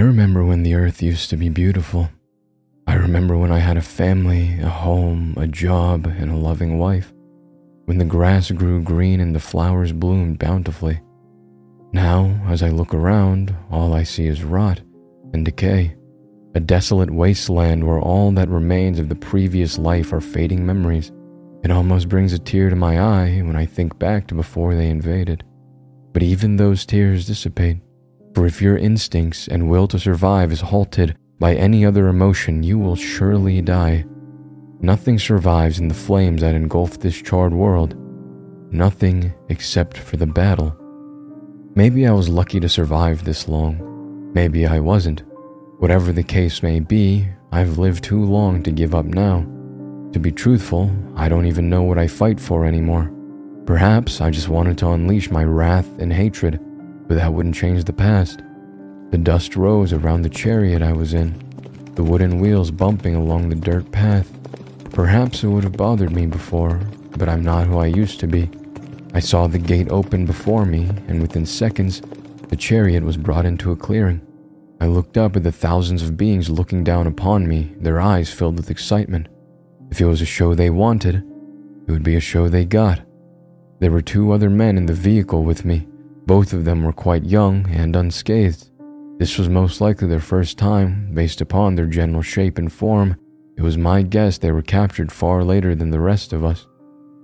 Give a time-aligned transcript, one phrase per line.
[0.00, 2.08] I remember when the earth used to be beautiful.
[2.86, 7.12] I remember when I had a family, a home, a job, and a loving wife.
[7.84, 11.02] When the grass grew green and the flowers bloomed bountifully.
[11.92, 14.80] Now, as I look around, all I see is rot
[15.34, 15.98] and decay.
[16.54, 21.12] A desolate wasteland where all that remains of the previous life are fading memories.
[21.62, 24.88] It almost brings a tear to my eye when I think back to before they
[24.88, 25.44] invaded.
[26.14, 27.82] But even those tears dissipate,
[28.34, 32.78] for if your instincts and will to survive is halted by any other emotion, you
[32.78, 34.04] will surely die.
[34.80, 37.96] Nothing survives in the flames that engulf this charred world.
[38.72, 40.76] Nothing except for the battle.
[41.74, 44.30] Maybe I was lucky to survive this long.
[44.32, 45.22] Maybe I wasn't.
[45.78, 49.46] Whatever the case may be, I've lived too long to give up now.
[50.12, 53.10] To be truthful, I don't even know what I fight for anymore.
[53.66, 56.60] Perhaps I just wanted to unleash my wrath and hatred,
[57.10, 58.40] but that wouldn't change the past.
[59.10, 61.34] The dust rose around the chariot I was in,
[61.96, 64.30] the wooden wheels bumping along the dirt path.
[64.92, 66.80] Perhaps it would have bothered me before,
[67.18, 68.48] but I'm not who I used to be.
[69.12, 72.00] I saw the gate open before me, and within seconds,
[72.46, 74.24] the chariot was brought into a clearing.
[74.80, 78.56] I looked up at the thousands of beings looking down upon me, their eyes filled
[78.56, 79.26] with excitement.
[79.90, 81.16] If it was a show they wanted,
[81.88, 83.00] it would be a show they got.
[83.80, 85.88] There were two other men in the vehicle with me.
[86.30, 88.70] Both of them were quite young and unscathed.
[89.18, 93.16] This was most likely their first time, based upon their general shape and form.
[93.56, 96.68] It was my guess they were captured far later than the rest of us.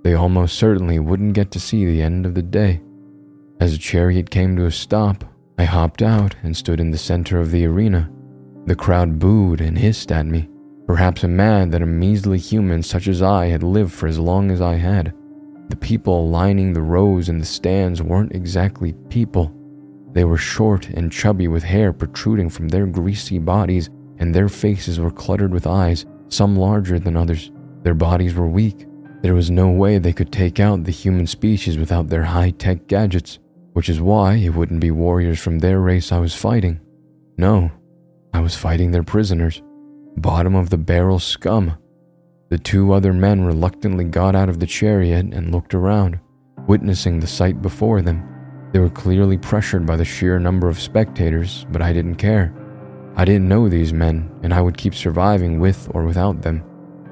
[0.02, 2.82] They almost certainly wouldn't get to see the end of the day.
[3.60, 5.22] As the chariot came to a stop,
[5.56, 8.10] I hopped out and stood in the center of the arena.
[8.64, 10.48] The crowd booed and hissed at me
[10.84, 14.60] perhaps mad that a measly human such as I had lived for as long as
[14.60, 15.14] I had.
[15.68, 19.52] The people lining the rows in the stands weren't exactly people.
[20.12, 24.98] They were short and chubby with hair protruding from their greasy bodies, and their faces
[24.98, 27.50] were cluttered with eyes, some larger than others.
[27.82, 28.86] Their bodies were weak.
[29.22, 32.86] There was no way they could take out the human species without their high tech
[32.86, 33.38] gadgets,
[33.72, 36.80] which is why it wouldn't be warriors from their race I was fighting.
[37.36, 37.70] No,
[38.32, 39.62] I was fighting their prisoners
[40.16, 41.76] bottom of the barrel scum.
[42.48, 46.20] The two other men reluctantly got out of the chariot and looked around,
[46.68, 48.22] witnessing the sight before them.
[48.72, 52.54] They were clearly pressured by the sheer number of spectators, but I didn't care.
[53.16, 56.62] I didn't know these men, and I would keep surviving with or without them.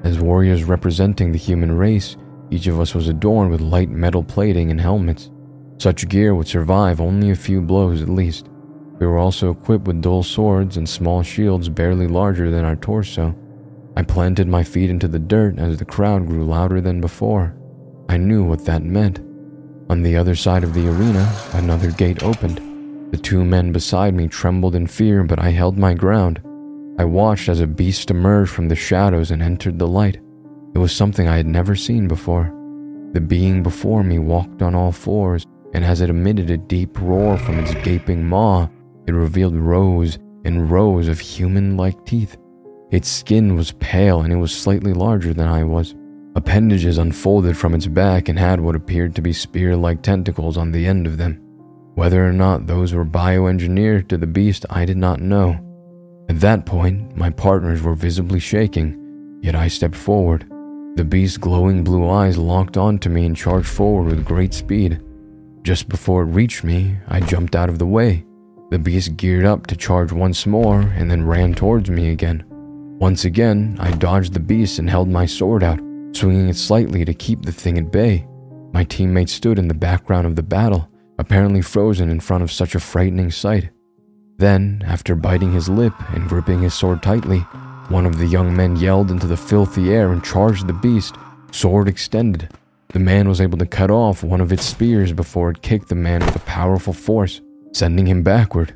[0.05, 2.15] As warriors representing the human race,
[2.49, 5.31] each of us was adorned with light metal plating and helmets.
[5.79, 8.47] Such gear would survive only a few blows at least.
[8.99, 13.35] We were also equipped with dull swords and small shields barely larger than our torso.
[13.97, 17.55] I planted my feet into the dirt as the crowd grew louder than before.
[18.09, 19.19] I knew what that meant.
[19.89, 22.61] On the other side of the arena, another gate opened.
[23.11, 26.41] The two men beside me trembled in fear, but I held my ground.
[26.99, 30.19] I watched as a beast emerged from the shadows and entered the light.
[30.73, 32.51] It was something I had never seen before.
[33.13, 37.37] The being before me walked on all fours, and as it emitted a deep roar
[37.37, 38.67] from its gaping maw,
[39.07, 42.37] it revealed rows and rows of human like teeth.
[42.91, 45.95] Its skin was pale and it was slightly larger than I was.
[46.35, 50.71] Appendages unfolded from its back and had what appeared to be spear like tentacles on
[50.71, 51.41] the end of them.
[51.95, 55.57] Whether or not those were bioengineered to the beast, I did not know.
[56.27, 60.45] At that point, my partners were visibly shaking, yet I stepped forward.
[60.95, 65.01] The beast's glowing blue eyes locked onto me and charged forward with great speed.
[65.63, 68.25] Just before it reached me, I jumped out of the way.
[68.71, 72.43] The beast geared up to charge once more and then ran towards me again.
[72.99, 75.79] Once again, I dodged the beast and held my sword out,
[76.13, 78.25] swinging it slightly to keep the thing at bay.
[78.71, 80.89] My teammates stood in the background of the battle,
[81.19, 83.69] apparently frozen in front of such a frightening sight.
[84.37, 87.39] Then, after biting his lip and gripping his sword tightly,
[87.89, 91.15] one of the young men yelled into the filthy air and charged the beast,
[91.51, 92.49] sword extended.
[92.89, 95.95] The man was able to cut off one of its spears before it kicked the
[95.95, 97.41] man with a powerful force
[97.75, 98.73] sending him backward.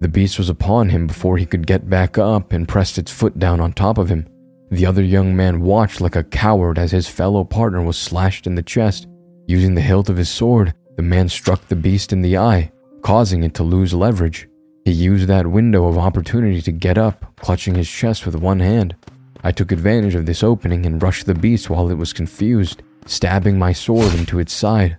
[0.00, 3.38] The beast was upon him before he could get back up and pressed its foot
[3.38, 4.26] down on top of him.
[4.70, 8.54] The other young man watched like a coward as his fellow partner was slashed in
[8.54, 9.06] the chest.
[9.46, 13.42] Using the hilt of his sword, the man struck the beast in the eye, causing
[13.42, 14.48] it to lose leverage.
[14.86, 18.96] He used that window of opportunity to get up, clutching his chest with one hand.
[19.42, 23.58] I took advantage of this opening and rushed the beast while it was confused, stabbing
[23.58, 24.96] my sword into its side.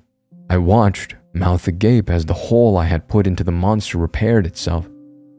[0.50, 4.88] I watched, mouth agape as the hole I had put into the monster repaired itself.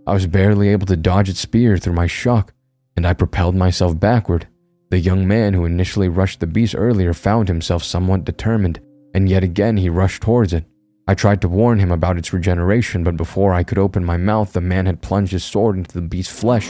[0.06, 2.52] I was barely able to dodge its spear through my shock,
[2.96, 4.48] and I propelled myself backward.
[4.90, 8.80] The young man who initially rushed the beast earlier found himself somewhat determined,
[9.14, 10.64] and yet again he rushed towards it.
[11.06, 14.52] I tried to warn him about its regeneration, but before I could open my mouth,
[14.52, 16.68] the man had plunged his sword into the beast's flesh.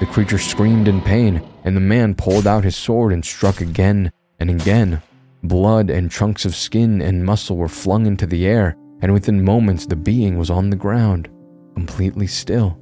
[0.00, 4.10] The creature screamed in pain, and the man pulled out his sword and struck again
[4.40, 5.00] and again.
[5.44, 9.86] Blood and chunks of skin and muscle were flung into the air, and within moments
[9.86, 11.28] the being was on the ground,
[11.74, 12.78] completely still.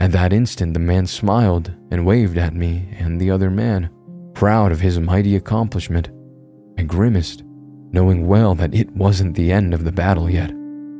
[0.00, 3.90] At that instant, the man smiled and waved at me and the other man,
[4.34, 6.10] proud of his mighty accomplishment.
[6.78, 7.42] I grimaced,
[7.92, 10.52] knowing well that it wasn't the end of the battle yet.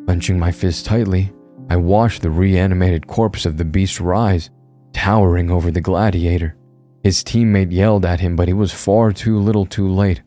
[0.06, 1.32] Clenching my fist tightly,
[1.70, 4.50] I watched the reanimated corpse of the beast rise,
[4.93, 6.56] towering over the gladiator.
[7.02, 10.20] His teammate yelled at him, but he was far too little too late.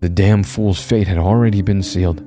[0.00, 2.20] The damn fool's fate had already been sealed,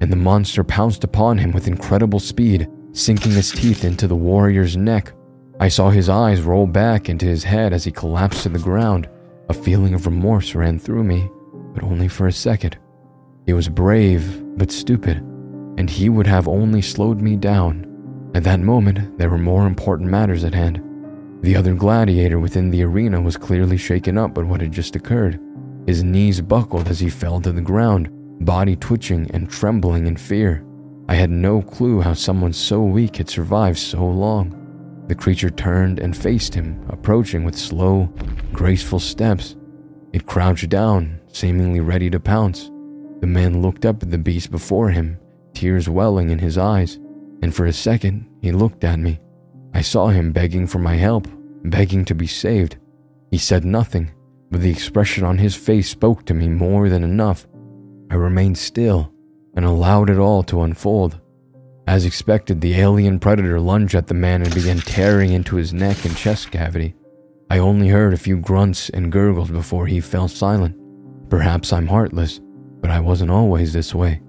[0.00, 4.76] and the monster pounced upon him with incredible speed, sinking his teeth into the warrior's
[4.76, 5.12] neck.
[5.58, 9.08] I saw his eyes roll back into his head as he collapsed to the ground.
[9.48, 11.28] A feeling of remorse ran through me,
[11.74, 12.78] but only for a second.
[13.46, 15.18] He was brave, but stupid,
[15.76, 17.86] and he would have only slowed me down.
[18.34, 20.82] At that moment, there were more important matters at hand.
[21.42, 25.40] The other gladiator within the arena was clearly shaken up by what had just occurred.
[25.86, 28.08] His knees buckled as he fell to the ground,
[28.44, 30.64] body twitching and trembling in fear.
[31.10, 34.54] I had no clue how someone so weak had survived so long.
[35.08, 38.14] The creature turned and faced him, approaching with slow,
[38.52, 39.56] graceful steps.
[40.12, 42.70] It crouched down, seemingly ready to pounce.
[43.18, 45.18] The man looked up at the beast before him,
[45.52, 47.00] tears welling in his eyes,
[47.42, 49.18] and for a second he looked at me.
[49.74, 51.26] I saw him begging for my help,
[51.64, 52.76] begging to be saved.
[53.32, 54.12] He said nothing,
[54.52, 57.48] but the expression on his face spoke to me more than enough.
[58.12, 59.12] I remained still
[59.54, 61.20] and allowed it all to unfold.
[61.86, 66.04] As expected, the alien predator lunged at the man and began tearing into his neck
[66.04, 66.94] and chest cavity.
[67.50, 70.76] I only heard a few grunts and gurgles before he fell silent.
[71.28, 72.40] Perhaps I'm heartless,
[72.80, 74.20] but I wasn't always this way.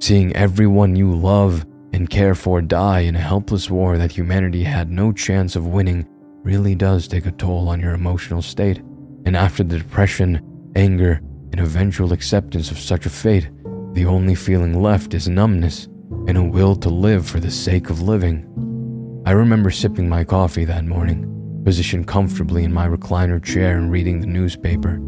[0.00, 1.64] Seeing everyone you love
[1.94, 6.06] and care for die in a helpless war that humanity had no chance of winning
[6.42, 8.78] really does take a toll on your emotional state.
[9.24, 10.42] And after the depression,
[10.76, 11.20] anger,
[11.52, 13.48] and eventual acceptance of such a fate,
[13.94, 15.86] the only feeling left is numbness
[16.26, 18.44] and a will to live for the sake of living.
[19.26, 24.20] I remember sipping my coffee that morning, positioned comfortably in my recliner chair and reading
[24.20, 24.98] the newspaper.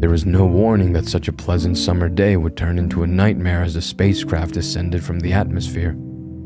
[0.00, 3.62] There was no warning that such a pleasant summer day would turn into a nightmare
[3.62, 5.96] as the spacecraft descended from the atmosphere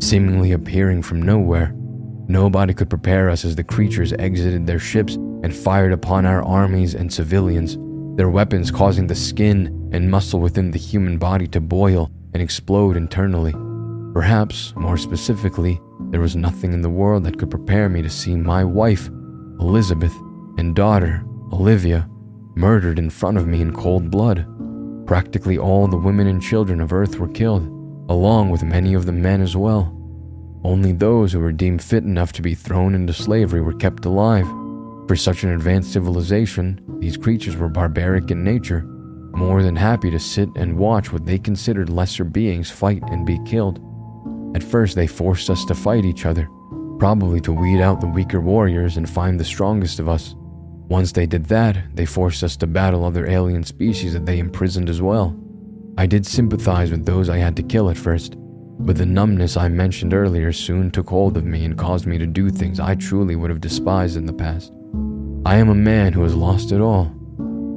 [0.02, 1.72] seemingly appearing from nowhere.
[2.28, 6.94] Nobody could prepare us as the creatures exited their ships and fired upon our armies
[6.94, 7.76] and civilians,
[8.16, 12.96] their weapons causing the skin and muscle within the human body to boil and explode
[12.96, 13.52] internally.
[14.12, 15.80] Perhaps, more specifically,
[16.10, 19.08] there was nothing in the world that could prepare me to see my wife,
[19.60, 20.14] Elizabeth,
[20.58, 22.06] and daughter, Olivia,
[22.54, 24.46] murdered in front of me in cold blood.
[25.06, 27.62] Practically all the women and children of Earth were killed,
[28.10, 29.98] along with many of the men as well.
[30.64, 34.46] Only those who were deemed fit enough to be thrown into slavery were kept alive.
[35.12, 38.80] For such an advanced civilization, these creatures were barbaric in nature,
[39.34, 43.38] more than happy to sit and watch what they considered lesser beings fight and be
[43.44, 43.78] killed.
[44.56, 46.48] At first, they forced us to fight each other,
[46.98, 50.34] probably to weed out the weaker warriors and find the strongest of us.
[50.88, 54.88] Once they did that, they forced us to battle other alien species that they imprisoned
[54.88, 55.38] as well.
[55.98, 59.68] I did sympathize with those I had to kill at first, but the numbness I
[59.68, 63.36] mentioned earlier soon took hold of me and caused me to do things I truly
[63.36, 64.72] would have despised in the past.
[65.44, 67.06] I am a man who has lost it all,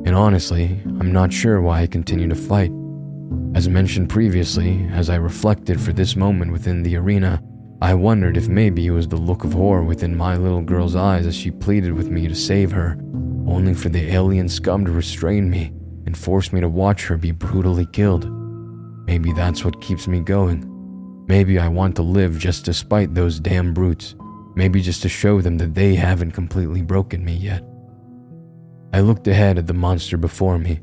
[0.05, 2.71] and honestly, I'm not sure why I continue to fight.
[3.55, 7.41] As mentioned previously, as I reflected for this moment within the arena,
[7.81, 11.25] I wondered if maybe it was the look of horror within my little girl's eyes
[11.25, 12.99] as she pleaded with me to save her,
[13.47, 15.73] only for the alien scum to restrain me
[16.05, 18.29] and force me to watch her be brutally killed.
[19.07, 20.71] Maybe that's what keeps me going.
[21.27, 24.13] Maybe I want to live just despite those damn brutes.
[24.55, 27.63] Maybe just to show them that they haven't completely broken me yet.
[28.93, 30.79] I looked ahead at the monster before me,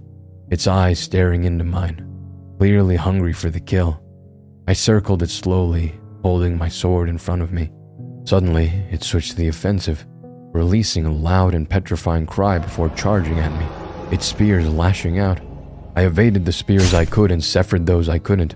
[0.50, 2.06] its eyes staring into mine,
[2.58, 4.02] clearly hungry for the kill.
[4.68, 7.70] I circled it slowly, holding my sword in front of me.
[8.24, 10.06] Suddenly, it switched to the offensive,
[10.52, 13.66] releasing a loud and petrifying cry before charging at me
[14.12, 15.40] its spears lashing out.
[15.96, 18.54] I evaded the spears I could and severed those I couldn't,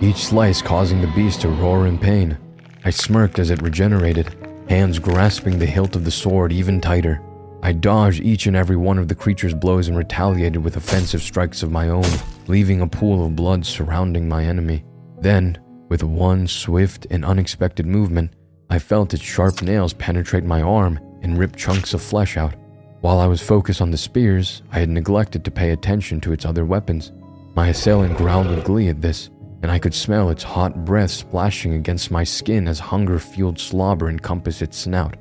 [0.00, 2.36] each slice causing the beast to roar in pain.
[2.84, 4.36] I smirked as it regenerated,
[4.68, 7.22] hands grasping the hilt of the sword even tighter.
[7.62, 11.62] I dodged each and every one of the creature's blows and retaliated with offensive strikes
[11.62, 12.04] of my own,
[12.46, 14.84] leaving a pool of blood surrounding my enemy.
[15.20, 15.58] Then,
[15.88, 18.32] with one swift and unexpected movement,
[18.68, 22.54] I felt its sharp nails penetrate my arm and rip chunks of flesh out.
[23.00, 26.44] While I was focused on the spears, I had neglected to pay attention to its
[26.44, 27.12] other weapons.
[27.54, 29.30] My assailant growled with glee at this,
[29.66, 34.08] and I could smell its hot breath splashing against my skin as hunger fueled slobber
[34.08, 35.16] encompassed its snout.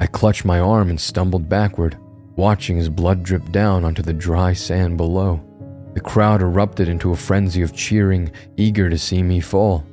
[0.00, 1.98] I clutched my arm and stumbled backward,
[2.34, 5.38] watching as blood dripped down onto the dry sand below.
[5.92, 9.84] The crowd erupted into a frenzy of cheering, eager to see me fall.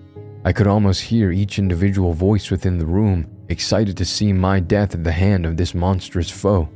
[0.45, 4.95] I could almost hear each individual voice within the room, excited to see my death
[4.95, 6.69] at the hand of this monstrous foe.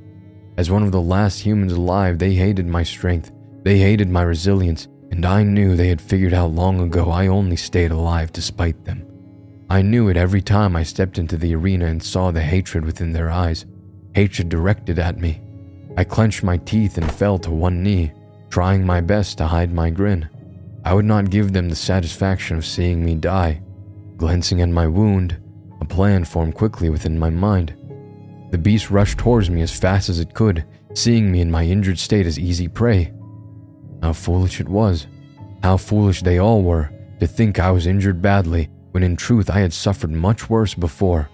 [0.58, 3.32] As one of the last humans alive, they hated my strength,
[3.64, 7.56] they hated my resilience, and I knew they had figured out long ago I only
[7.56, 9.08] stayed alive to spite them.
[9.70, 13.14] I knew it every time I stepped into the arena and saw the hatred within
[13.14, 13.66] their eyes,
[14.14, 15.42] hatred directed at me.
[15.96, 18.12] I clenched my teeth and fell to one knee,
[18.50, 20.28] trying my best to hide my grin.
[20.84, 23.62] I would not give them the satisfaction of seeing me die.
[24.18, 25.38] Glancing at my wound,
[25.80, 27.74] a plan formed quickly within my mind.
[28.52, 32.00] The beast rushed towards me as fast as it could, seeing me in my injured
[32.00, 33.14] state as easy prey.
[34.06, 35.08] How foolish it was.
[35.64, 39.62] How foolish they all were to think I was injured badly when in truth I
[39.62, 41.28] had suffered much worse before.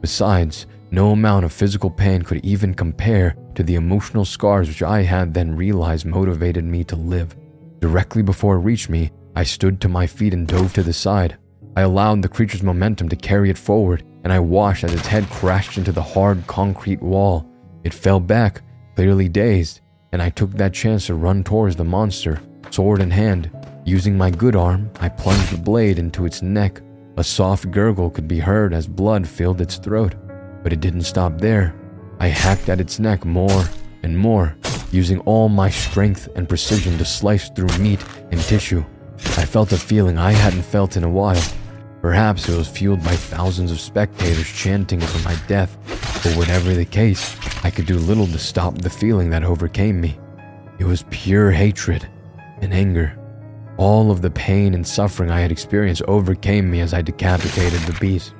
[0.00, 5.02] Besides, no amount of physical pain could even compare to the emotional scars which I
[5.02, 7.36] had then realized motivated me to live.
[7.78, 11.38] Directly before it reached me, I stood to my feet and dove to the side.
[11.76, 15.30] I allowed the creature's momentum to carry it forward, and I watched as its head
[15.30, 17.48] crashed into the hard concrete wall.
[17.84, 18.62] It fell back,
[18.96, 19.80] clearly dazed,
[20.16, 23.50] and I took that chance to run towards the monster, sword in hand.
[23.84, 26.80] Using my good arm, I plunged the blade into its neck,
[27.18, 30.14] a soft gurgle could be heard as blood filled its throat,
[30.62, 31.74] but it didn't stop there.
[32.18, 33.66] I hacked at its neck more
[34.04, 34.56] and more,
[34.90, 38.86] using all my strength and precision to slice through meat and tissue.
[39.36, 41.44] I felt a feeling I hadn't felt in a while.
[42.06, 45.76] Perhaps it was fueled by thousands of spectators chanting for my death,
[46.22, 50.16] but whatever the case, I could do little to stop the feeling that overcame me.
[50.78, 52.08] It was pure hatred
[52.60, 53.18] and anger.
[53.76, 57.98] All of the pain and suffering I had experienced overcame me as I decapitated the
[57.98, 58.34] beast.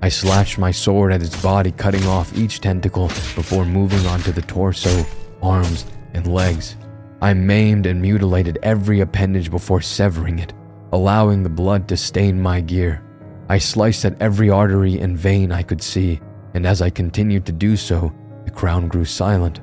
[0.00, 4.32] I slashed my sword at its body, cutting off each tentacle before moving on to
[4.32, 5.04] the torso,
[5.42, 5.84] arms,
[6.14, 6.74] and legs.
[7.20, 10.54] I maimed and mutilated every appendage before severing it,
[10.94, 13.02] allowing the blood to stain my gear.
[13.50, 16.20] I sliced at every artery and vein I could see,
[16.54, 18.14] and as I continued to do so,
[18.44, 19.60] the crowd grew silent.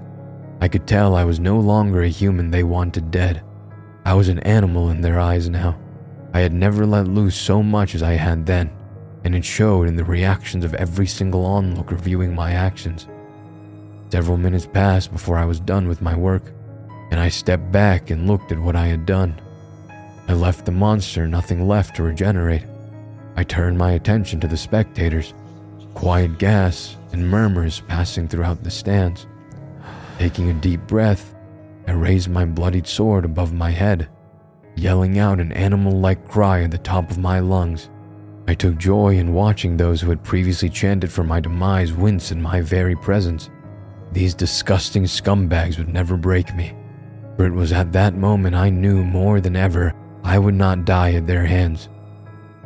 [0.60, 3.42] I could tell I was no longer a human they wanted dead.
[4.04, 5.80] I was an animal in their eyes now.
[6.34, 8.72] I had never let loose so much as I had then,
[9.24, 13.08] and it showed in the reactions of every single onlooker viewing my actions.
[14.10, 16.52] Several minutes passed before I was done with my work,
[17.10, 19.40] and I stepped back and looked at what I had done.
[20.28, 22.66] I left the monster nothing left to regenerate.
[23.38, 25.36] I turned my attention to the spectators,
[25.94, 29.28] quiet gas and murmurs passing throughout the stands.
[30.18, 31.36] Taking a deep breath,
[31.88, 34.10] I raised my bloodied sword above my head,
[34.76, 37.92] yelling out an animal like cry at the top of my lungs.
[38.48, 42.42] I took joy in watching those who had previously chanted for my demise wince in
[42.42, 43.52] my very presence.
[44.14, 46.74] These disgusting scumbags would never break me,
[47.36, 51.14] for it was at that moment I knew more than ever I would not die
[51.14, 51.88] at their hands.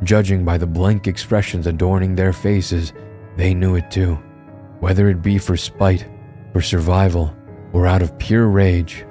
[0.03, 2.91] Judging by the blank expressions adorning their faces,
[3.37, 4.15] they knew it too.
[4.79, 6.07] Whether it be for spite,
[6.53, 7.35] for survival,
[7.71, 9.05] or out of pure rage,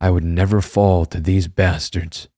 [0.00, 2.28] I would never fall to these bastards.